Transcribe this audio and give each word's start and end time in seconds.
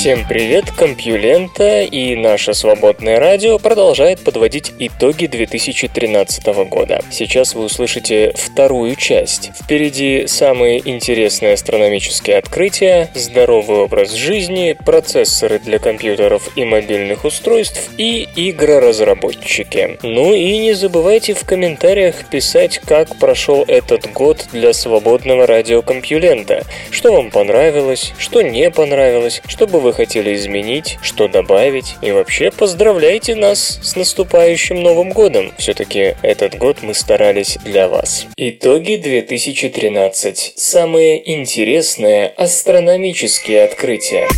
Всем 0.00 0.26
привет, 0.26 0.70
Компьюлента 0.70 1.82
и 1.82 2.16
наше 2.16 2.54
свободное 2.54 3.20
радио 3.20 3.58
продолжает 3.58 4.20
подводить 4.20 4.72
итоги 4.78 5.26
2013 5.26 6.46
года. 6.70 7.02
Сейчас 7.10 7.54
вы 7.54 7.64
услышите 7.64 8.32
вторую 8.34 8.96
часть. 8.96 9.50
Впереди 9.62 10.26
самые 10.26 10.80
интересные 10.88 11.52
астрономические 11.52 12.38
открытия, 12.38 13.10
здоровый 13.14 13.80
образ 13.80 14.14
жизни, 14.14 14.74
процессоры 14.86 15.58
для 15.58 15.78
компьютеров 15.78 16.48
и 16.56 16.64
мобильных 16.64 17.26
устройств 17.26 17.90
и 17.98 18.26
игроразработчики. 18.36 19.98
Ну 20.02 20.32
и 20.32 20.56
не 20.56 20.72
забывайте 20.72 21.34
в 21.34 21.44
комментариях 21.44 22.26
писать, 22.30 22.78
как 22.86 23.18
прошел 23.18 23.66
этот 23.68 24.10
год 24.14 24.46
для 24.50 24.72
свободного 24.72 25.46
радиокомпьюлента. 25.46 26.64
Что 26.90 27.12
вам 27.12 27.30
понравилось, 27.30 28.14
что 28.16 28.40
не 28.40 28.70
понравилось, 28.70 29.42
что 29.46 29.66
бы 29.66 29.78
вы 29.78 29.89
вы 29.90 29.94
хотели 29.94 30.36
изменить, 30.36 30.98
что 31.02 31.26
добавить. 31.26 31.96
И 32.00 32.12
вообще 32.12 32.52
поздравляйте 32.52 33.34
нас 33.34 33.80
с 33.82 33.96
наступающим 33.96 34.80
Новым 34.80 35.10
годом. 35.10 35.52
Все-таки 35.58 36.14
этот 36.22 36.56
год 36.56 36.78
мы 36.82 36.94
старались 36.94 37.58
для 37.64 37.88
вас. 37.88 38.26
Итоги 38.36 38.94
2013. 38.94 40.52
Самые 40.56 41.32
интересные 41.32 42.28
астрономические 42.28 43.64
открытия. 43.64 44.28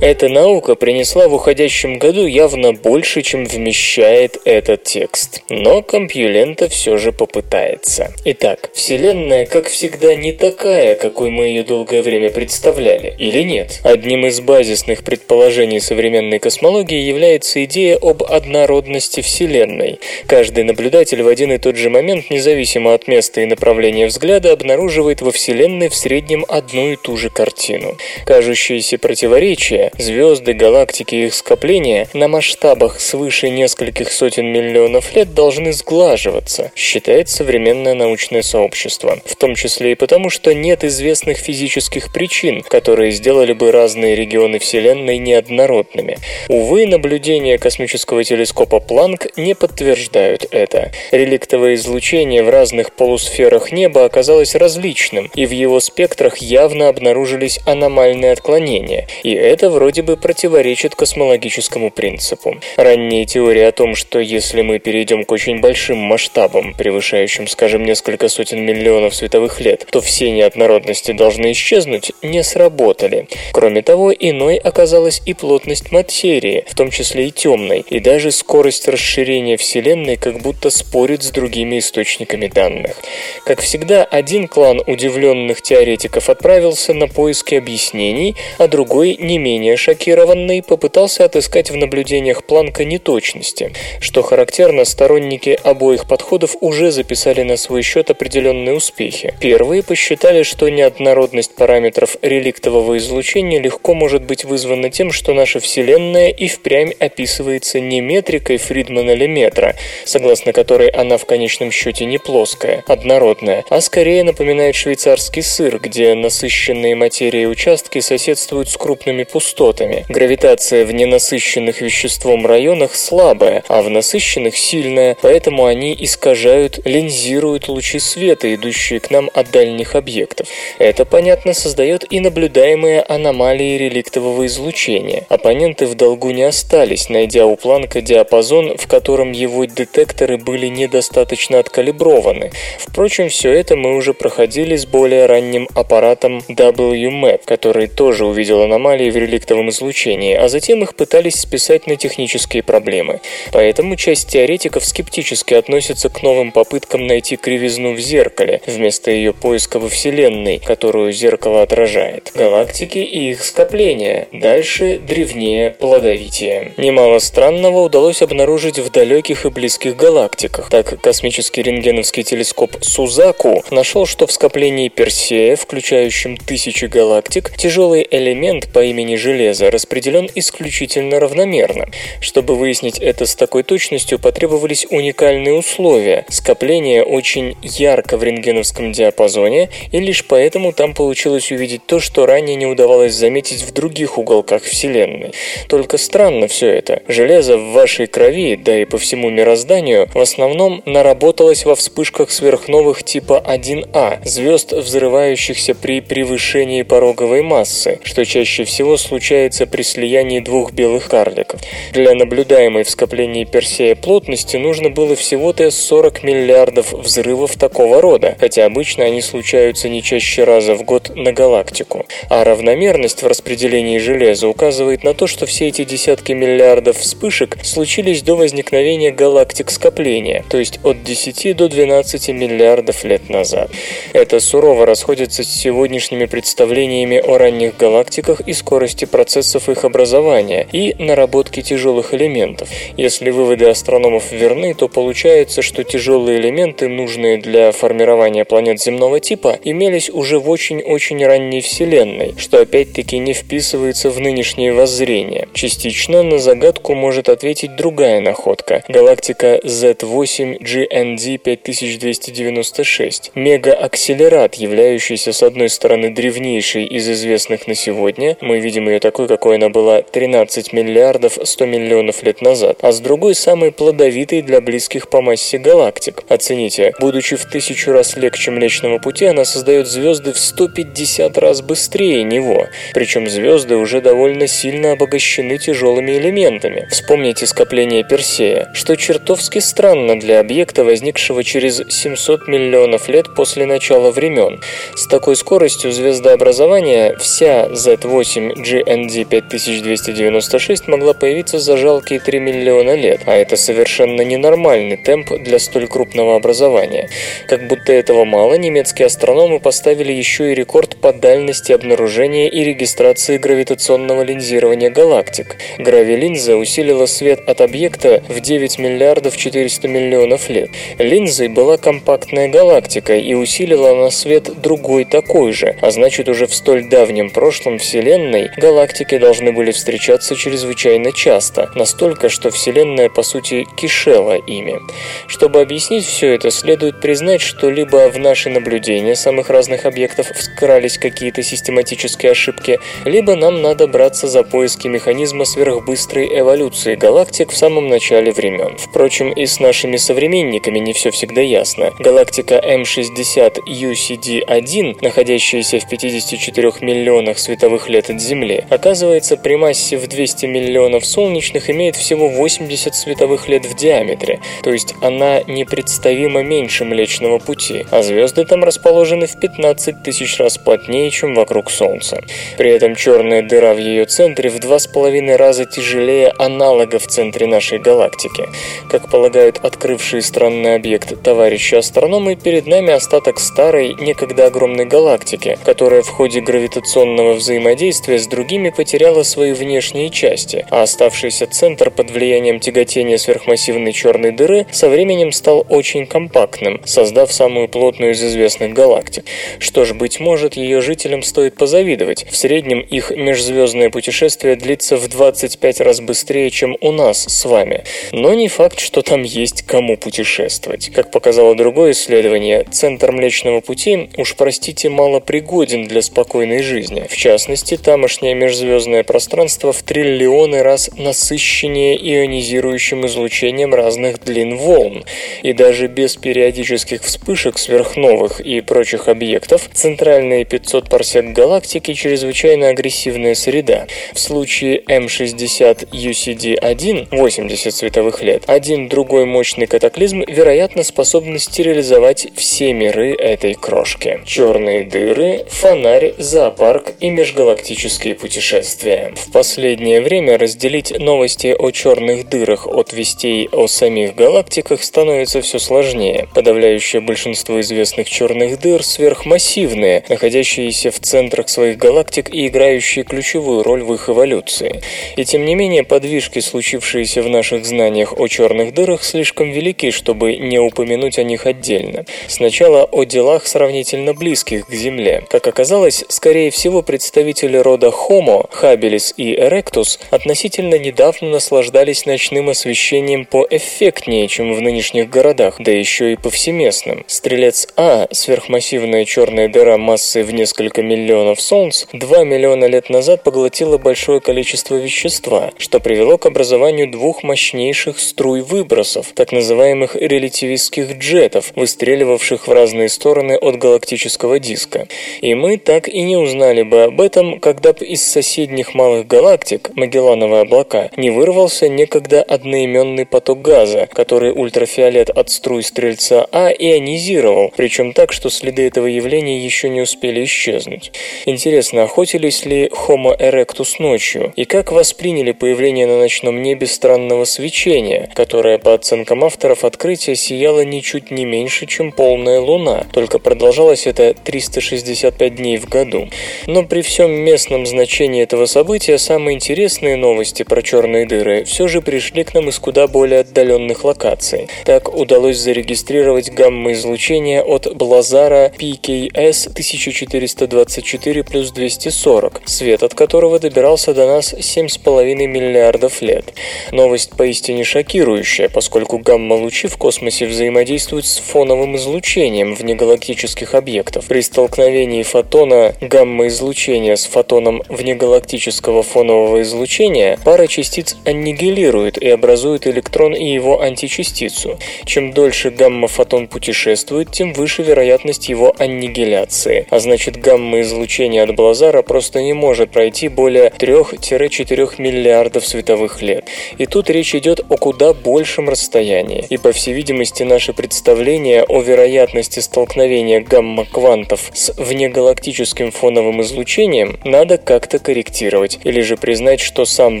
Эта 0.00 0.28
наука 0.28 0.74
принесла 0.74 1.28
в 1.28 1.34
уходящем 1.34 1.98
году 1.98 2.26
явно 2.26 2.72
больше, 2.72 3.22
чем 3.22 3.44
вмещает 3.44 4.38
этот 4.44 4.84
текст. 4.84 5.42
Но 5.48 5.82
компьюлента 5.82 6.68
все 6.68 6.96
же 6.96 7.12
попытается. 7.12 8.12
Итак, 8.24 8.70
Вселенная, 8.74 9.46
как 9.46 9.68
всегда, 9.68 10.14
не 10.14 10.32
такая, 10.32 10.94
какой 10.94 11.30
мы 11.30 11.44
ее 11.44 11.64
долгое 11.64 12.02
время 12.02 12.30
представляли. 12.30 13.14
Или 13.18 13.42
нет? 13.42 13.80
Одним 13.84 14.26
из 14.26 14.40
базисных 14.40 15.04
предположений 15.04 15.80
современной 15.80 16.38
космологии 16.38 17.00
является 17.00 17.64
идея 17.64 17.96
об 17.96 18.22
однородности 18.24 19.20
Вселенной. 19.20 20.00
Каждый 20.26 20.64
наблюдатель 20.64 21.22
в 21.22 21.28
один 21.28 21.52
и 21.52 21.58
тот 21.58 21.76
же 21.76 21.88
момент, 21.88 22.30
независимо 22.30 22.94
от 22.94 23.08
места 23.08 23.40
и 23.40 23.46
направления 23.46 24.06
взгляда, 24.06 24.52
обнаруживает 24.52 25.22
во 25.22 25.30
Вселенной 25.30 25.88
в 25.88 25.94
среднем 25.94 26.44
одну 26.48 26.92
и 26.92 26.96
ту 26.96 27.16
же 27.16 27.30
картину. 27.30 27.96
Кажущиеся 28.26 28.98
противоречия 28.98 29.83
Звезды, 29.98 30.52
галактики 30.52 31.14
и 31.14 31.26
их 31.26 31.34
скопления 31.34 32.08
на 32.12 32.28
масштабах 32.28 33.00
свыше 33.00 33.50
нескольких 33.50 34.12
сотен 34.12 34.46
миллионов 34.46 35.14
лет 35.14 35.34
должны 35.34 35.72
сглаживаться, 35.72 36.72
считает 36.76 37.28
современное 37.28 37.94
научное 37.94 38.42
сообщество. 38.42 39.18
В 39.24 39.36
том 39.36 39.54
числе 39.54 39.92
и 39.92 39.94
потому, 39.94 40.30
что 40.30 40.54
нет 40.54 40.84
известных 40.84 41.38
физических 41.38 42.12
причин, 42.12 42.62
которые 42.62 43.12
сделали 43.12 43.52
бы 43.52 43.72
разные 43.72 44.14
регионы 44.14 44.58
Вселенной 44.58 45.18
неоднородными. 45.18 46.18
Увы, 46.48 46.86
наблюдения 46.86 47.58
космического 47.58 48.24
телескопа 48.24 48.80
Планк 48.80 49.26
не 49.36 49.54
подтверждают 49.54 50.46
это. 50.50 50.92
Реликтовое 51.10 51.74
излучение 51.74 52.42
в 52.42 52.48
разных 52.48 52.92
полусферах 52.92 53.72
неба 53.72 54.04
оказалось 54.04 54.54
различным, 54.54 55.30
и 55.34 55.46
в 55.46 55.50
его 55.50 55.80
спектрах 55.80 56.38
явно 56.38 56.88
обнаружились 56.88 57.60
аномальные 57.66 58.32
отклонения, 58.32 59.06
и 59.22 59.32
это 59.32 59.70
вроде 59.74 60.02
бы 60.02 60.16
противоречит 60.16 60.94
космологическому 60.94 61.90
принципу. 61.90 62.56
Ранние 62.76 63.26
теории 63.26 63.62
о 63.62 63.72
том, 63.72 63.94
что 63.94 64.20
если 64.20 64.62
мы 64.62 64.78
перейдем 64.78 65.24
к 65.24 65.32
очень 65.32 65.60
большим 65.60 65.98
масштабам, 65.98 66.74
превышающим, 66.74 67.48
скажем, 67.48 67.84
несколько 67.84 68.28
сотен 68.28 68.64
миллионов 68.64 69.14
световых 69.14 69.60
лет, 69.60 69.86
то 69.90 70.00
все 70.00 70.30
неоднородности 70.30 71.12
должны 71.12 71.52
исчезнуть, 71.52 72.12
не 72.22 72.42
сработали. 72.42 73.26
Кроме 73.52 73.82
того, 73.82 74.12
иной 74.12 74.56
оказалась 74.56 75.20
и 75.26 75.34
плотность 75.34 75.90
материи, 75.90 76.64
в 76.68 76.74
том 76.74 76.90
числе 76.90 77.26
и 77.28 77.30
темной, 77.30 77.84
и 77.90 77.98
даже 77.98 78.30
скорость 78.30 78.88
расширения 78.88 79.56
Вселенной 79.56 80.16
как 80.16 80.40
будто 80.40 80.70
спорит 80.70 81.22
с 81.22 81.30
другими 81.30 81.80
источниками 81.80 82.46
данных. 82.46 82.96
Как 83.44 83.60
всегда, 83.60 84.04
один 84.04 84.46
клан 84.46 84.80
удивленных 84.86 85.62
теоретиков 85.62 86.28
отправился 86.30 86.94
на 86.94 87.08
поиски 87.08 87.56
объяснений, 87.56 88.36
а 88.58 88.68
другой 88.68 89.16
не 89.18 89.38
менее 89.38 89.63
менее 89.64 89.76
шокированный, 89.78 90.62
попытался 90.62 91.24
отыскать 91.24 91.70
в 91.70 91.76
наблюдениях 91.76 92.44
Планка 92.44 92.84
неточности. 92.84 93.72
Что 93.98 94.22
характерно, 94.22 94.84
сторонники 94.84 95.58
обоих 95.62 96.06
подходов 96.06 96.56
уже 96.60 96.90
записали 96.90 97.42
на 97.42 97.56
свой 97.56 97.80
счет 97.82 98.10
определенные 98.10 98.74
успехи. 98.74 99.34
Первые 99.40 99.82
посчитали, 99.82 100.42
что 100.42 100.68
неоднородность 100.68 101.54
параметров 101.54 102.16
реликтового 102.20 102.98
излучения 102.98 103.58
легко 103.58 103.94
может 103.94 104.24
быть 104.24 104.44
вызвана 104.44 104.90
тем, 104.90 105.12
что 105.12 105.32
наша 105.32 105.60
Вселенная 105.60 106.28
и 106.28 106.46
впрямь 106.48 106.92
описывается 107.00 107.80
не 107.80 108.02
метрикой 108.02 108.58
Фридмана 108.58 109.14
Леметра, 109.14 109.76
согласно 110.04 110.52
которой 110.52 110.88
она 110.88 111.16
в 111.16 111.24
конечном 111.24 111.70
счете 111.70 112.04
не 112.04 112.18
плоская, 112.18 112.84
однородная, 112.86 113.64
а 113.70 113.80
скорее 113.80 114.24
напоминает 114.24 114.74
швейцарский 114.74 115.42
сыр, 115.42 115.78
где 115.78 116.14
насыщенные 116.14 116.94
материи 116.94 117.46
участки 117.46 118.00
соседствуют 118.00 118.68
с 118.68 118.76
крупными 118.76 119.24
пустотами, 119.24 119.53
частотами. 119.54 120.04
Гравитация 120.08 120.84
в 120.84 120.92
ненасыщенных 120.92 121.80
веществом 121.80 122.46
районах 122.46 122.94
слабая, 122.94 123.62
а 123.68 123.82
в 123.82 123.90
насыщенных 123.90 124.56
сильная, 124.56 125.16
поэтому 125.20 125.66
они 125.66 125.96
искажают, 125.98 126.80
линзируют 126.84 127.68
лучи 127.68 127.98
света, 127.98 128.52
идущие 128.54 129.00
к 129.00 129.10
нам 129.10 129.30
от 129.32 129.50
дальних 129.50 129.94
объектов. 129.94 130.48
Это, 130.78 131.04
понятно, 131.04 131.54
создает 131.54 132.04
и 132.12 132.20
наблюдаемые 132.20 133.02
аномалии 133.02 133.78
реликтового 133.78 134.46
излучения. 134.46 135.24
Оппоненты 135.28 135.86
в 135.86 135.94
долгу 135.94 136.30
не 136.30 136.42
остались, 136.42 137.08
найдя 137.08 137.46
у 137.46 137.56
Планка 137.56 138.00
диапазон, 138.00 138.76
в 138.76 138.86
котором 138.86 139.32
его 139.32 139.64
детекторы 139.64 140.36
были 140.36 140.66
недостаточно 140.66 141.58
откалиброваны. 141.58 142.50
Впрочем, 142.78 143.28
все 143.28 143.52
это 143.52 143.76
мы 143.76 143.96
уже 143.96 144.14
проходили 144.14 144.76
с 144.76 144.86
более 144.86 145.26
ранним 145.26 145.68
аппаратом 145.74 146.42
WMAP, 146.48 147.42
который 147.44 147.86
тоже 147.86 148.26
увидел 148.26 148.62
аномалии 148.62 149.10
в 149.10 149.16
реликтовом 149.16 149.43
спектром 149.44 149.68
излучения, 149.68 150.42
а 150.42 150.48
затем 150.48 150.82
их 150.82 150.94
пытались 150.94 151.34
списать 151.34 151.86
на 151.86 151.96
технические 151.96 152.62
проблемы. 152.62 153.20
Поэтому 153.52 153.94
часть 153.96 154.28
теоретиков 154.28 154.84
скептически 154.86 155.52
относится 155.52 156.08
к 156.08 156.22
новым 156.22 156.50
попыткам 156.50 157.06
найти 157.06 157.36
кривизну 157.36 157.92
в 157.92 158.00
зеркале, 158.00 158.62
вместо 158.66 159.10
ее 159.10 159.34
поиска 159.34 159.78
во 159.78 159.90
Вселенной, 159.90 160.60
которую 160.64 161.12
зеркало 161.12 161.62
отражает. 161.62 162.32
Галактики 162.34 162.98
и 162.98 163.32
их 163.32 163.44
скопления. 163.44 164.28
Дальше 164.32 164.98
древнее 164.98 165.72
плодовитие. 165.72 166.72
Немало 166.78 167.18
странного 167.18 167.80
удалось 167.80 168.22
обнаружить 168.22 168.78
в 168.78 168.90
далеких 168.90 169.44
и 169.44 169.50
близких 169.50 169.94
галактиках. 169.94 170.70
Так, 170.70 170.98
космический 171.02 171.62
рентгеновский 171.62 172.22
телескоп 172.22 172.76
Сузаку 172.80 173.62
нашел, 173.70 174.06
что 174.06 174.26
в 174.26 174.32
скоплении 174.32 174.88
Персея, 174.88 175.56
включающем 175.56 176.38
тысячи 176.38 176.86
галактик, 176.86 177.54
тяжелый 177.58 178.06
элемент 178.10 178.72
по 178.72 178.82
имени 178.82 179.16
Железо 179.16 179.33
железа 179.34 179.70
распределен 179.70 180.28
исключительно 180.36 181.18
равномерно. 181.18 181.88
Чтобы 182.20 182.54
выяснить 182.54 182.98
это 182.98 183.26
с 183.26 183.34
такой 183.34 183.64
точностью, 183.64 184.20
потребовались 184.20 184.86
уникальные 184.90 185.54
условия. 185.54 186.24
Скопление 186.28 187.02
очень 187.02 187.56
ярко 187.62 188.16
в 188.16 188.22
рентгеновском 188.22 188.92
диапазоне, 188.92 189.70
и 189.90 189.98
лишь 189.98 190.24
поэтому 190.24 190.72
там 190.72 190.94
получилось 190.94 191.50
увидеть 191.50 191.84
то, 191.86 191.98
что 191.98 192.26
ранее 192.26 192.54
не 192.54 192.66
удавалось 192.66 193.14
заметить 193.14 193.62
в 193.62 193.72
других 193.72 194.18
уголках 194.18 194.62
Вселенной. 194.62 195.32
Только 195.68 195.98
странно 195.98 196.46
все 196.46 196.68
это. 196.68 197.02
Железо 197.08 197.56
в 197.58 197.72
вашей 197.72 198.06
крови, 198.06 198.54
да 198.54 198.78
и 198.80 198.84
по 198.84 198.98
всему 198.98 199.30
мирозданию, 199.30 200.08
в 200.14 200.20
основном 200.20 200.80
наработалось 200.86 201.64
во 201.64 201.74
вспышках 201.74 202.30
сверхновых 202.30 203.02
типа 203.02 203.42
1А, 203.44 204.20
звезд, 204.24 204.72
взрывающихся 204.72 205.74
при 205.74 206.00
превышении 206.00 206.82
пороговой 206.82 207.42
массы, 207.42 207.98
что 208.04 208.24
чаще 208.24 208.62
всего 208.62 208.96
случается 208.96 209.23
получается 209.24 209.66
при 209.66 209.80
слиянии 209.80 210.40
двух 210.40 210.72
белых 210.72 211.08
карликов. 211.08 211.58
Для 211.94 212.14
наблюдаемой 212.14 212.84
в 212.84 212.90
скоплении 212.90 213.44
Персея 213.44 213.94
плотности 213.94 214.58
нужно 214.58 214.90
было 214.90 215.16
всего-то 215.16 215.70
40 215.70 216.22
миллиардов 216.24 216.92
взрывов 216.92 217.56
такого 217.56 218.02
рода, 218.02 218.36
хотя 218.38 218.66
обычно 218.66 219.04
они 219.04 219.22
случаются 219.22 219.88
не 219.88 220.02
чаще 220.02 220.44
раза 220.44 220.74
в 220.74 220.82
год 220.82 221.12
на 221.16 221.32
галактику. 221.32 222.04
А 222.28 222.44
равномерность 222.44 223.22
в 223.22 223.26
распределении 223.26 223.96
железа 223.96 224.46
указывает 224.46 225.04
на 225.04 225.14
то, 225.14 225.26
что 225.26 225.46
все 225.46 225.68
эти 225.68 225.84
десятки 225.84 226.32
миллиардов 226.32 226.98
вспышек 226.98 227.56
случились 227.62 228.20
до 228.20 228.34
возникновения 228.34 229.10
галактик 229.10 229.70
скопления, 229.70 230.44
то 230.50 230.58
есть 230.58 230.80
от 230.84 231.02
10 231.02 231.56
до 231.56 231.70
12 231.70 232.28
миллиардов 232.28 233.04
лет 233.04 233.30
назад. 233.30 233.70
Это 234.12 234.38
сурово 234.38 234.84
расходится 234.84 235.44
с 235.44 235.48
сегодняшними 235.48 236.26
представлениями 236.26 237.16
о 237.16 237.38
ранних 237.38 237.78
галактиках 237.78 238.42
и 238.42 238.52
скорости 238.52 239.06
процессов 239.14 239.68
их 239.68 239.84
образования 239.84 240.66
и 240.72 240.96
наработки 240.98 241.62
тяжелых 241.62 242.14
элементов. 242.14 242.68
Если 242.96 243.30
выводы 243.30 243.66
астрономов 243.66 244.32
верны, 244.32 244.74
то 244.74 244.88
получается, 244.88 245.62
что 245.62 245.84
тяжелые 245.84 246.40
элементы, 246.40 246.88
нужные 246.88 247.36
для 247.36 247.70
формирования 247.70 248.44
планет 248.44 248.82
земного 248.82 249.20
типа, 249.20 249.56
имелись 249.62 250.10
уже 250.10 250.40
в 250.40 250.50
очень-очень 250.50 251.24
ранней 251.24 251.60
Вселенной, 251.60 252.34
что 252.38 252.58
опять-таки 252.60 253.18
не 253.18 253.34
вписывается 253.34 254.10
в 254.10 254.18
нынешнее 254.18 254.72
воззрение. 254.72 255.46
Частично 255.52 256.24
на 256.24 256.38
загадку 256.38 256.96
может 256.96 257.28
ответить 257.28 257.76
другая 257.76 258.18
находка– 258.18 258.82
галактика 258.88 259.60
Z8 259.62 260.58
GND 260.58 261.38
5296, 261.38 263.30
мегаакселерат, 263.36 264.56
являющийся 264.56 265.32
с 265.32 265.44
одной 265.44 265.68
стороны 265.68 266.10
древнейшей 266.10 266.84
из 266.84 267.08
известных 267.08 267.68
на 267.68 267.76
сегодня, 267.76 268.36
мы 268.40 268.58
видим 268.58 268.88
ее 268.88 269.03
такой, 269.04 269.28
какой 269.28 269.56
она 269.56 269.68
была 269.68 270.00
13 270.00 270.72
миллиардов 270.72 271.36
100 271.42 271.66
миллионов 271.66 272.22
лет 272.22 272.40
назад, 272.40 272.78
а 272.80 272.90
с 272.90 273.00
другой 273.00 273.34
самой 273.34 273.70
плодовитой 273.70 274.40
для 274.40 274.62
близких 274.62 275.10
по 275.10 275.20
массе 275.20 275.58
галактик. 275.58 276.22
Оцените, 276.30 276.94
будучи 277.00 277.36
в 277.36 277.44
тысячу 277.44 277.92
раз 277.92 278.16
легче 278.16 278.50
Млечного 278.50 278.96
Пути, 278.98 279.26
она 279.26 279.44
создает 279.44 279.88
звезды 279.88 280.32
в 280.32 280.38
150 280.38 281.36
раз 281.36 281.60
быстрее 281.60 282.22
него, 282.22 282.68
причем 282.94 283.28
звезды 283.28 283.76
уже 283.76 284.00
довольно 284.00 284.46
сильно 284.46 284.92
обогащены 284.92 285.58
тяжелыми 285.58 286.12
элементами. 286.12 286.88
Вспомните 286.90 287.46
скопление 287.46 288.04
Персея, 288.04 288.70
что 288.72 288.96
чертовски 288.96 289.58
странно 289.58 290.18
для 290.18 290.40
объекта, 290.40 290.82
возникшего 290.82 291.44
через 291.44 291.82
700 291.90 292.48
миллионов 292.48 293.10
лет 293.10 293.34
после 293.36 293.66
начала 293.66 294.10
времен. 294.10 294.62
С 294.96 295.06
такой 295.08 295.36
скоростью 295.36 295.92
звездообразования 295.92 297.14
вся 297.18 297.66
Z8 297.66 298.54
GND 298.54 298.83
5296 299.24 300.88
могла 300.88 301.14
появиться 301.14 301.58
за 301.58 301.76
жалкие 301.76 302.20
3 302.20 302.38
миллиона 302.38 302.94
лет, 302.94 303.20
а 303.26 303.34
это 303.34 303.56
совершенно 303.56 304.22
ненормальный 304.22 304.96
темп 304.96 305.32
для 305.40 305.58
столь 305.58 305.86
крупного 305.86 306.36
образования. 306.36 307.08
Как 307.46 307.66
будто 307.68 307.92
этого 307.92 308.24
мало, 308.24 308.54
немецкие 308.54 309.06
астрономы 309.06 309.60
поставили 309.60 310.12
еще 310.12 310.52
и 310.52 310.54
рекорд 310.54 310.96
по 310.96 311.12
дальности 311.12 311.72
обнаружения 311.72 312.48
и 312.48 312.64
регистрации 312.64 313.38
гравитационного 313.38 314.22
линзирования 314.22 314.90
галактик. 314.90 315.56
Гравилинза 315.78 316.56
усилила 316.56 317.06
свет 317.06 317.40
от 317.48 317.60
объекта 317.60 318.22
в 318.28 318.40
9 318.40 318.78
миллиардов 318.78 319.36
400 319.36 319.88
миллионов 319.88 320.48
лет. 320.48 320.70
Линзой 320.98 321.48
была 321.48 321.76
компактная 321.76 322.48
галактика 322.48 323.16
и 323.16 323.34
усилила 323.34 323.94
на 323.94 324.10
свет 324.10 324.60
другой 324.60 325.04
такой 325.04 325.52
же, 325.52 325.76
а 325.80 325.90
значит 325.90 326.28
уже 326.28 326.46
в 326.46 326.54
столь 326.54 326.88
давнем 326.88 327.30
прошлом 327.30 327.78
Вселенной 327.78 328.50
галактики 328.74 329.18
должны 329.18 329.52
были 329.52 329.70
встречаться 329.70 330.34
чрезвычайно 330.34 331.12
часто, 331.12 331.70
настолько, 331.76 332.28
что 332.28 332.50
Вселенная 332.50 333.08
по 333.08 333.22
сути 333.22 333.66
кишела 333.76 334.34
ими. 334.34 334.80
Чтобы 335.28 335.60
объяснить 335.60 336.04
все 336.04 336.34
это, 336.34 336.50
следует 336.50 337.00
признать, 337.00 337.40
что 337.40 337.70
либо 337.70 338.08
в 338.08 338.18
наши 338.18 338.50
наблюдения 338.50 339.14
самых 339.14 339.48
разных 339.48 339.86
объектов 339.86 340.26
вскрались 340.34 340.98
какие-то 340.98 341.44
систематические 341.44 342.32
ошибки, 342.32 342.80
либо 343.04 343.36
нам 343.36 343.62
надо 343.62 343.86
браться 343.86 344.26
за 344.26 344.42
поиски 344.42 344.88
механизма 344.88 345.44
сверхбыстрой 345.44 346.26
эволюции 346.36 346.96
галактик 346.96 347.52
в 347.52 347.56
самом 347.56 347.86
начале 347.86 348.32
времен. 348.32 348.76
Впрочем, 348.76 349.30
и 349.30 349.46
с 349.46 349.60
нашими 349.60 349.98
современниками 349.98 350.80
не 350.80 350.92
все 350.94 351.12
всегда 351.12 351.42
ясно. 351.42 351.92
Галактика 352.00 352.56
М60 352.56 353.58
UCD-1, 353.68 354.98
находящаяся 355.00 355.78
в 355.78 355.88
54 355.88 356.72
миллионах 356.80 357.38
световых 357.38 357.88
лет 357.88 358.10
от 358.10 358.20
Земли, 358.20 358.63
оказывается 358.70 359.36
при 359.36 359.56
массе 359.56 359.96
в 359.96 360.06
200 360.06 360.46
миллионов 360.46 361.04
солнечных 361.04 361.70
имеет 361.70 361.96
всего 361.96 362.28
80 362.28 362.94
световых 362.94 363.48
лет 363.48 363.64
в 363.64 363.76
диаметре, 363.76 364.40
то 364.62 364.72
есть 364.72 364.94
она 365.00 365.40
непредставимо 365.46 366.42
меньше 366.42 366.84
Млечного 366.84 367.38
Пути, 367.38 367.86
а 367.90 368.02
звезды 368.02 368.44
там 368.44 368.64
расположены 368.64 369.26
в 369.26 369.38
15 369.38 370.02
тысяч 370.02 370.38
раз 370.38 370.58
плотнее, 370.58 371.10
чем 371.10 371.34
вокруг 371.34 371.70
Солнца. 371.70 372.22
При 372.56 372.70
этом 372.70 372.96
черная 372.96 373.42
дыра 373.42 373.74
в 373.74 373.78
ее 373.78 374.04
центре 374.06 374.50
в 374.50 374.58
два 374.60 374.78
с 374.78 374.86
половиной 374.86 375.36
раза 375.36 375.64
тяжелее 375.64 376.32
аналога 376.38 376.98
в 376.98 377.06
центре 377.06 377.46
нашей 377.46 377.78
галактики. 377.78 378.44
Как 378.90 379.10
полагают 379.10 379.58
открывшие 379.62 380.22
странный 380.22 380.76
объект 380.76 381.22
товарищи 381.22 381.74
астрономы, 381.74 382.36
перед 382.36 382.66
нами 382.66 382.92
остаток 382.92 383.40
старой, 383.40 383.94
некогда 384.00 384.46
огромной 384.46 384.84
галактики, 384.84 385.58
которая 385.64 386.02
в 386.02 386.08
ходе 386.08 386.40
гравитационного 386.40 387.34
взаимодействия 387.34 388.18
с 388.18 388.26
другими 388.26 388.53
потеряла 388.70 389.22
свои 389.22 389.52
внешние 389.52 390.10
части, 390.10 390.66
а 390.70 390.82
оставшийся 390.82 391.46
центр 391.46 391.90
под 391.90 392.10
влиянием 392.10 392.60
тяготения 392.60 393.16
сверхмассивной 393.16 393.92
черной 393.92 394.32
дыры 394.32 394.66
со 394.70 394.88
временем 394.88 395.32
стал 395.32 395.66
очень 395.68 396.06
компактным, 396.06 396.80
создав 396.84 397.32
самую 397.32 397.68
плотную 397.68 398.12
из 398.12 398.22
известных 398.22 398.72
галактик. 398.72 399.24
Что 399.58 399.84
ж, 399.84 399.92
быть 399.92 400.20
может, 400.20 400.54
ее 400.56 400.80
жителям 400.80 401.22
стоит 401.22 401.56
позавидовать. 401.56 402.26
В 402.30 402.36
среднем 402.36 402.80
их 402.80 403.10
межзвездное 403.10 403.90
путешествие 403.90 404.56
длится 404.56 404.96
в 404.96 405.08
25 405.08 405.80
раз 405.80 406.00
быстрее, 406.00 406.50
чем 406.50 406.76
у 406.80 406.92
нас 406.92 407.24
с 407.24 407.44
вами. 407.44 407.84
Но 408.12 408.34
не 408.34 408.48
факт, 408.48 408.80
что 408.80 409.02
там 409.02 409.22
есть 409.22 409.62
кому 409.62 409.96
путешествовать. 409.96 410.90
Как 410.94 411.10
показало 411.10 411.54
другое 411.54 411.92
исследование, 411.92 412.64
центр 412.70 413.12
Млечного 413.12 413.60
Пути, 413.60 414.10
уж 414.16 414.36
простите, 414.36 414.88
мало 414.88 415.20
пригоден 415.20 415.86
для 415.86 416.02
спокойной 416.02 416.62
жизни. 416.62 417.06
В 417.08 417.16
частности, 417.16 417.76
тамошнее 417.76 418.34
межзвездное 418.44 419.02
пространство 419.04 419.72
в 419.72 419.82
триллионы 419.82 420.62
раз 420.62 420.90
насыщеннее 420.96 421.96
ионизирующим 421.96 423.06
излучением 423.06 423.74
разных 423.74 424.22
длин 424.22 424.56
волн. 424.56 425.04
И 425.42 425.54
даже 425.54 425.86
без 425.86 426.16
периодических 426.16 427.02
вспышек 427.02 427.56
сверхновых 427.58 428.40
и 428.40 428.60
прочих 428.60 429.08
объектов, 429.08 429.70
центральные 429.72 430.44
500 430.44 430.90
парсек 430.90 431.32
галактики 431.32 431.94
чрезвычайно 431.94 432.68
агрессивная 432.68 433.34
среда. 433.34 433.86
В 434.12 434.18
случае 434.18 434.82
М60 434.82 435.88
UCD-1 435.90 437.08
80 437.10 437.74
световых 437.74 438.22
лет, 438.22 438.42
один 438.46 438.88
другой 438.88 439.24
мощный 439.24 439.66
катаклизм, 439.66 440.22
вероятно, 440.26 440.82
способен 440.82 441.38
стерилизовать 441.38 442.28
все 442.36 442.74
миры 442.74 443.14
этой 443.14 443.54
крошки. 443.54 444.20
Черные 444.26 444.84
дыры, 444.84 445.46
фонарь, 445.48 446.12
зоопарк 446.18 446.92
и 447.00 447.08
межгалактические 447.08 448.14
путешествия. 448.34 449.12
В 449.14 449.30
последнее 449.30 450.00
время 450.00 450.36
разделить 450.36 450.90
новости 450.98 451.54
о 451.56 451.70
черных 451.70 452.28
дырах 452.28 452.66
от 452.66 452.92
вестей 452.92 453.48
о 453.52 453.68
самих 453.68 454.16
галактиках 454.16 454.82
становится 454.82 455.40
все 455.40 455.60
сложнее. 455.60 456.26
Подавляющее 456.34 457.00
большинство 457.00 457.60
известных 457.60 458.10
черных 458.10 458.58
дыр 458.58 458.82
сверхмассивные, 458.82 460.02
находящиеся 460.08 460.90
в 460.90 460.98
центрах 460.98 461.48
своих 461.48 461.78
галактик 461.78 462.28
и 462.34 462.48
играющие 462.48 463.04
ключевую 463.04 463.62
роль 463.62 463.84
в 463.84 463.94
их 463.94 464.08
эволюции. 464.08 464.82
И 465.16 465.24
тем 465.24 465.44
не 465.44 465.54
менее, 465.54 465.84
подвижки, 465.84 466.40
случившиеся 466.40 467.22
в 467.22 467.28
наших 467.28 467.64
знаниях 467.64 468.18
о 468.18 468.26
черных 468.26 468.74
дырах, 468.74 469.04
слишком 469.04 469.52
велики, 469.52 469.92
чтобы 469.92 470.38
не 470.38 470.58
упомянуть 470.58 471.20
о 471.20 471.22
них 471.22 471.46
отдельно. 471.46 472.04
Сначала 472.26 472.82
о 472.82 473.04
делах 473.04 473.46
сравнительно 473.46 474.12
близких 474.12 474.66
к 474.66 474.72
Земле. 474.72 475.22
Как 475.30 475.46
оказалось, 475.46 476.04
скорее 476.08 476.50
всего, 476.50 476.82
представители 476.82 477.58
рода 477.58 477.92
Homo, 477.92 478.23
habilis 478.30 479.12
и 479.16 479.34
erectus 479.34 479.98
относительно 480.10 480.78
недавно 480.78 481.28
наслаждались 481.28 482.06
ночным 482.06 482.48
освещением 482.48 483.26
поэффектнее, 483.26 484.28
чем 484.28 484.54
в 484.54 484.60
нынешних 484.60 485.10
городах, 485.10 485.56
да 485.58 485.70
еще 485.70 486.12
и 486.12 486.16
повсеместным. 486.16 487.04
Стрелец 487.06 487.68
А, 487.76 488.08
сверхмассивная 488.10 489.04
черная 489.04 489.48
дыра 489.48 489.76
массой 489.76 490.22
в 490.22 490.32
несколько 490.32 490.82
миллионов 490.82 491.40
солнц, 491.40 491.84
2 491.92 492.24
миллиона 492.24 492.64
лет 492.64 492.90
назад 492.90 493.22
поглотила 493.22 493.78
большое 493.78 494.20
количество 494.20 494.76
вещества, 494.76 495.52
что 495.58 495.80
привело 495.80 496.18
к 496.18 496.26
образованию 496.26 496.90
двух 496.90 497.22
мощнейших 497.22 498.00
струй 498.00 498.40
выбросов, 498.40 499.08
так 499.14 499.32
называемых 499.32 499.96
релятивистских 499.96 500.98
джетов, 500.98 501.52
выстреливавших 501.54 502.48
в 502.48 502.52
разные 502.52 502.88
стороны 502.88 503.36
от 503.36 503.58
галактического 503.58 504.38
диска. 504.38 504.88
И 505.20 505.34
мы 505.34 505.58
так 505.58 505.88
и 505.88 506.02
не 506.02 506.16
узнали 506.16 506.62
бы 506.62 506.84
об 506.84 507.00
этом, 507.00 507.40
когда 507.40 507.72
бы 507.72 507.84
исследовали 507.84 508.13
соседних 508.14 508.74
малых 508.74 509.08
галактик, 509.08 509.70
Магеллановые 509.74 510.42
облака, 510.42 510.88
не 510.96 511.10
вырвался 511.10 511.68
некогда 511.68 512.22
одноименный 512.22 513.06
поток 513.06 513.42
газа, 513.42 513.88
который 513.92 514.30
ультрафиолет 514.30 515.10
от 515.10 515.30
струй 515.30 515.64
Стрельца 515.64 516.24
А 516.30 516.50
ионизировал, 516.50 517.52
причем 517.56 517.92
так, 517.92 518.12
что 518.12 518.30
следы 518.30 518.68
этого 518.68 518.86
явления 518.86 519.44
еще 519.44 519.68
не 519.68 519.80
успели 519.80 520.24
исчезнуть. 520.24 520.92
Интересно, 521.26 521.82
охотились 521.82 522.44
ли 522.44 522.66
Homo 522.68 523.18
erectus 523.18 523.74
ночью, 523.80 524.32
и 524.36 524.44
как 524.44 524.70
восприняли 524.70 525.32
появление 525.32 525.88
на 525.88 525.98
ночном 525.98 526.40
небе 526.40 526.68
странного 526.68 527.24
свечения, 527.24 528.08
которое, 528.14 528.58
по 528.58 528.74
оценкам 528.74 529.24
авторов 529.24 529.64
открытия, 529.64 530.14
сияло 530.14 530.64
ничуть 530.64 531.10
не 531.10 531.24
меньше, 531.24 531.66
чем 531.66 531.90
полная 531.90 532.38
луна, 532.38 532.86
только 532.92 533.18
продолжалось 533.18 533.88
это 533.88 534.14
365 534.14 535.34
дней 535.34 535.56
в 535.56 535.68
году. 535.68 536.08
Но 536.46 536.62
при 536.62 536.82
всем 536.82 537.10
местном 537.10 537.66
значении 537.66 537.93
этого 537.94 538.46
события 538.46 538.98
самые 538.98 539.36
интересные 539.36 539.94
новости 539.94 540.42
про 540.42 540.62
черные 540.62 541.06
дыры 541.06 541.44
все 541.44 541.68
же 541.68 541.80
пришли 541.80 542.24
к 542.24 542.34
нам 542.34 542.48
из 542.48 542.58
куда 542.58 542.88
более 542.88 543.20
отдаленных 543.20 543.84
локаций. 543.84 544.48
Так 544.64 544.92
удалось 544.92 545.38
зарегистрировать 545.38 546.32
гамма-излучение 546.32 547.42
от 547.42 547.72
Блазара 547.76 548.52
PKS 548.58 549.50
1424 549.50 551.22
плюс 551.22 551.52
240, 551.52 552.42
свет 552.46 552.82
от 552.82 552.94
которого 552.94 553.38
добирался 553.38 553.94
до 553.94 554.06
нас 554.06 554.34
7,5 554.34 555.14
миллиардов 555.26 556.02
лет. 556.02 556.34
Новость 556.72 557.10
поистине 557.16 557.62
шокирующая, 557.62 558.48
поскольку 558.48 558.98
гамма-лучи 558.98 559.68
в 559.68 559.76
космосе 559.76 560.26
взаимодействуют 560.26 561.06
с 561.06 561.18
фоновым 561.18 561.76
излучением 561.76 562.56
внегалактических 562.56 563.54
объектов. 563.54 564.06
При 564.06 564.20
столкновении 564.20 565.04
фотона 565.04 565.74
гамма-излучения 565.80 566.96
с 566.96 567.04
фотоном 567.04 567.62
внегалактического 567.84 568.82
фонового 568.82 569.42
излучения 569.42 570.18
пара 570.24 570.46
частиц 570.46 570.96
аннигилирует 571.04 571.98
и 571.98 572.08
образует 572.08 572.66
электрон 572.66 573.14
и 573.14 573.32
его 573.32 573.60
античастицу. 573.60 574.58
Чем 574.86 575.12
дольше 575.12 575.50
гамма-фотон 575.50 576.28
путешествует, 576.28 577.10
тем 577.10 577.34
выше 577.34 577.62
вероятность 577.62 578.30
его 578.30 578.54
аннигиляции, 578.58 579.66
а 579.68 579.78
значит 579.80 580.16
гамма-излучение 580.16 581.22
от 581.22 581.36
Блазара 581.36 581.82
просто 581.82 582.22
не 582.22 582.32
может 582.32 582.70
пройти 582.70 583.08
более 583.08 583.50
3-4 583.50 584.74
миллиардов 584.78 585.46
световых 585.46 586.00
лет. 586.00 586.24
И 586.56 586.64
тут 586.64 586.88
речь 586.88 587.14
идет 587.14 587.40
о 587.50 587.56
куда 587.58 587.92
большем 587.92 588.48
расстоянии. 588.48 589.26
И 589.28 589.36
по 589.36 589.52
всей 589.52 589.74
видимости 589.74 590.22
наше 590.22 590.54
представление 590.54 591.44
о 591.44 591.60
вероятности 591.60 592.40
столкновения 592.40 593.20
гамма-квантов 593.20 594.30
с 594.32 594.54
внегалактическим 594.56 595.70
фоновым 595.70 596.22
излучением 596.22 596.96
надо 597.04 597.36
как-то 597.36 597.73
корректировать, 597.78 598.58
или 598.64 598.80
же 598.80 598.96
признать, 598.96 599.40
что 599.40 599.64
сам 599.64 600.00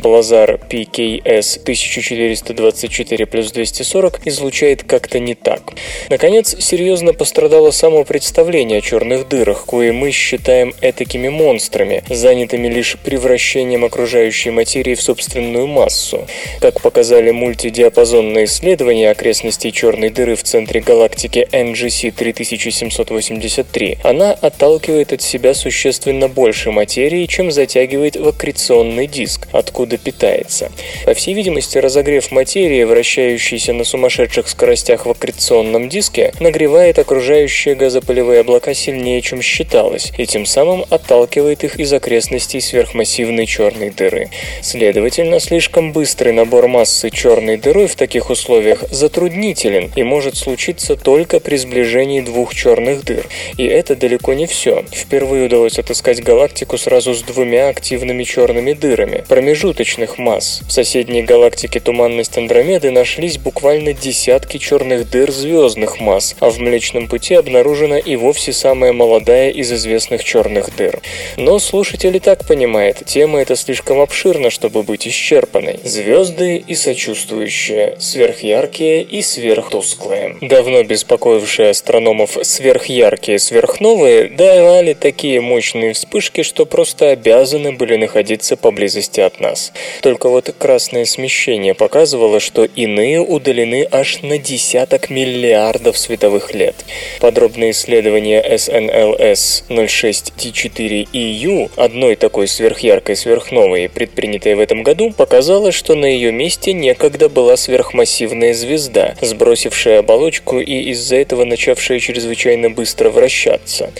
Блазар 0.00 0.60
PKS 0.68 1.60
1424 1.62 3.26
плюс 3.26 3.52
240 3.52 4.26
излучает 4.26 4.82
как-то 4.82 5.18
не 5.18 5.34
так. 5.34 5.72
Наконец, 6.10 6.56
серьезно 6.58 7.12
пострадало 7.12 7.70
само 7.70 8.04
представление 8.04 8.78
о 8.78 8.80
черных 8.80 9.28
дырах, 9.28 9.66
кое 9.66 9.92
мы 9.92 10.10
считаем 10.10 10.74
этакими 10.80 11.28
монстрами, 11.28 12.02
занятыми 12.08 12.68
лишь 12.68 12.96
превращением 12.98 13.84
окружающей 13.84 14.50
материи 14.50 14.94
в 14.94 15.02
собственную 15.02 15.66
массу. 15.66 16.26
Как 16.60 16.80
показали 16.80 17.30
мультидиапазонные 17.30 18.44
исследования 18.44 19.10
окрестностей 19.10 19.72
черной 19.72 20.10
дыры 20.10 20.36
в 20.36 20.42
центре 20.42 20.80
галактики 20.80 21.48
NGC 21.50 22.12
3783, 22.12 23.98
она 24.02 24.32
отталкивает 24.32 25.12
от 25.12 25.22
себя 25.22 25.54
существенно 25.54 26.28
больше 26.28 26.70
материи, 26.70 27.26
чем 27.26 27.50
затягивает 27.64 28.16
в 28.16 28.28
аккреционный 28.28 29.06
диск, 29.06 29.48
откуда 29.52 29.96
питается. 29.96 30.70
По 31.06 31.14
всей 31.14 31.34
видимости, 31.34 31.78
разогрев 31.78 32.30
материи, 32.30 32.84
вращающейся 32.84 33.72
на 33.72 33.84
сумасшедших 33.84 34.48
скоростях 34.48 35.06
в 35.06 35.10
аккреционном 35.10 35.88
диске, 35.88 36.32
нагревает 36.40 36.98
окружающие 36.98 37.74
газопылевые 37.74 38.40
облака 38.40 38.74
сильнее, 38.74 39.22
чем 39.22 39.40
считалось, 39.40 40.12
и 40.18 40.26
тем 40.26 40.44
самым 40.44 40.84
отталкивает 40.90 41.64
их 41.64 41.80
из 41.80 41.92
окрестностей 41.92 42.60
сверхмассивной 42.60 43.46
черной 43.46 43.90
дыры. 43.90 44.28
Следовательно, 44.60 45.40
слишком 45.40 45.92
быстрый 45.92 46.32
набор 46.34 46.68
массы 46.68 47.08
черной 47.08 47.56
дыры 47.56 47.86
в 47.86 47.96
таких 47.96 48.28
условиях 48.28 48.84
затруднителен 48.90 49.90
и 49.96 50.02
может 50.02 50.36
случиться 50.36 50.96
только 50.96 51.40
при 51.40 51.56
сближении 51.56 52.20
двух 52.20 52.54
черных 52.54 53.04
дыр. 53.04 53.26
И 53.56 53.64
это 53.64 53.96
далеко 53.96 54.34
не 54.34 54.46
все. 54.46 54.84
Впервые 54.92 55.46
удалось 55.46 55.78
отыскать 55.78 56.22
галактику 56.22 56.76
сразу 56.76 57.14
с 57.14 57.22
двумя 57.22 57.53
активными 57.56 58.24
черными 58.24 58.72
дырами, 58.72 59.24
промежуточных 59.28 60.18
масс. 60.18 60.60
В 60.66 60.72
соседней 60.72 61.22
галактике 61.22 61.80
туманность 61.80 62.36
Андромеды 62.36 62.90
нашлись 62.90 63.38
буквально 63.38 63.92
десятки 63.92 64.58
черных 64.58 65.08
дыр 65.08 65.30
звездных 65.30 66.00
масс, 66.00 66.34
а 66.40 66.50
в 66.50 66.58
Млечном 66.58 67.08
Пути 67.08 67.34
обнаружена 67.34 67.98
и 67.98 68.16
вовсе 68.16 68.52
самая 68.52 68.92
молодая 68.92 69.50
из 69.50 69.72
известных 69.72 70.24
черных 70.24 70.74
дыр. 70.76 71.00
Но 71.36 71.58
слушатель 71.58 72.16
и 72.16 72.20
так 72.20 72.46
понимает, 72.46 73.02
тема 73.06 73.40
эта 73.40 73.56
слишком 73.56 74.00
обширна, 74.00 74.50
чтобы 74.50 74.82
быть 74.82 75.06
исчерпанной. 75.06 75.78
Звезды 75.84 76.56
и 76.56 76.74
сочувствующие, 76.74 77.96
сверхяркие 78.00 79.02
и 79.02 79.22
сверхтусклые. 79.22 80.36
Давно 80.40 80.82
беспокоившие 80.82 81.70
астрономов 81.70 82.36
сверхяркие 82.42 83.38
сверхновые 83.38 84.28
давали 84.28 84.94
такие 84.94 85.40
мощные 85.40 85.92
вспышки, 85.92 86.42
что 86.42 86.66
просто 86.66 87.10
обязаны 87.10 87.43
были 87.72 87.96
находиться 87.96 88.56
поблизости 88.56 89.20
от 89.20 89.40
нас. 89.40 89.72
Только 90.02 90.28
вот 90.28 90.54
красное 90.58 91.04
смещение 91.04 91.74
показывало, 91.74 92.40
что 92.40 92.64
иные 92.64 93.20
удалены 93.20 93.86
аж 93.90 94.22
на 94.22 94.38
десяток 94.38 95.10
миллиардов 95.10 95.98
световых 95.98 96.54
лет. 96.54 96.74
Подробные 97.20 97.72
исследования 97.72 98.42
SNLS 98.42 99.64
06T4EU, 99.68 101.70
одной 101.76 102.16
такой 102.16 102.48
сверхяркой 102.48 103.16
сверхновой, 103.16 103.88
предпринятой 103.88 104.54
в 104.54 104.60
этом 104.60 104.82
году, 104.82 105.10
показало, 105.10 105.72
что 105.72 105.94
на 105.94 106.06
ее 106.06 106.32
месте 106.32 106.72
некогда 106.72 107.28
была 107.28 107.56
сверхмассивная 107.56 108.54
звезда, 108.54 109.14
сбросившая 109.20 109.98
оболочку 109.98 110.60
и 110.60 110.90
из-за 110.90 111.16
этого 111.16 111.44
начавшая 111.44 112.00
чрезвычайно 112.00 112.70
быстро 112.70 113.10
вращаться. 113.10 113.90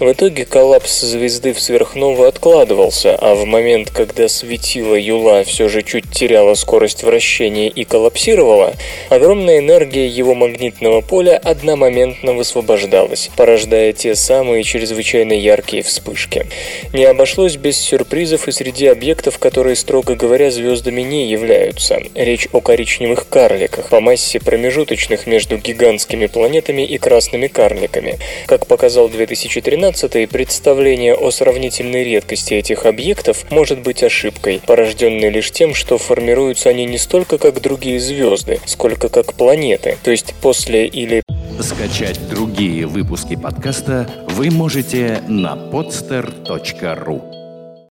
В 0.00 0.10
итоге 0.10 0.44
коллапс 0.44 1.00
звезды 1.00 1.52
в 1.52 1.60
сверхновую 1.60 2.28
откладывался, 2.28 2.93
а 3.02 3.34
в 3.34 3.44
момент, 3.44 3.90
когда 3.90 4.28
светило 4.28 4.94
Юла 4.94 5.42
все 5.44 5.68
же 5.68 5.82
чуть 5.82 6.10
теряло 6.10 6.54
скорость 6.54 7.02
вращения 7.02 7.68
и 7.68 7.84
коллапсировала, 7.84 8.74
огромная 9.08 9.58
энергия 9.58 10.06
его 10.06 10.34
магнитного 10.34 11.00
поля 11.00 11.36
одномоментно 11.36 12.34
высвобождалась, 12.34 13.30
порождая 13.36 13.92
те 13.92 14.14
самые 14.14 14.62
чрезвычайно 14.62 15.32
яркие 15.32 15.82
вспышки. 15.82 16.46
Не 16.92 17.04
обошлось 17.04 17.56
без 17.56 17.78
сюрпризов 17.78 18.46
и 18.48 18.52
среди 18.52 18.86
объектов, 18.86 19.38
которые, 19.38 19.76
строго 19.76 20.14
говоря, 20.14 20.50
звездами 20.50 21.02
не 21.02 21.26
являются. 21.26 22.00
Речь 22.14 22.48
о 22.52 22.60
коричневых 22.60 23.28
карликах, 23.28 23.88
по 23.88 24.00
массе 24.00 24.38
промежуточных 24.38 25.26
между 25.26 25.56
гигантскими 25.56 26.26
планетами 26.26 26.82
и 26.82 26.98
красными 26.98 27.48
карликами. 27.48 28.18
Как 28.46 28.66
показал 28.66 29.08
2013 29.08 30.28
представление 30.28 31.14
о 31.14 31.30
сравнительной 31.30 32.04
редкости 32.04 32.54
этих 32.84 32.86
объектов 32.86 33.50
может 33.50 33.82
быть 33.82 34.02
ошибкой, 34.02 34.60
порожденной 34.66 35.30
лишь 35.30 35.50
тем, 35.50 35.74
что 35.74 35.98
формируются 35.98 36.70
они 36.70 36.84
не 36.86 36.98
столько 36.98 37.38
как 37.38 37.60
другие 37.60 38.00
звезды, 38.00 38.60
сколько 38.66 39.08
как 39.08 39.34
планеты, 39.34 39.96
то 40.02 40.10
есть 40.10 40.34
после 40.40 40.86
или 40.86 41.22
Скачать 41.60 42.18
другие 42.28 42.86
выпуски 42.86 43.36
подкаста 43.36 44.08
вы 44.28 44.50
можете 44.50 45.22
на 45.28 45.54
podster.ru 45.54 47.33